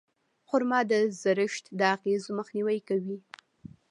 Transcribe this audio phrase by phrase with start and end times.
[0.47, 3.17] خرما د زړښت د اغېزو مخنیوی کوي.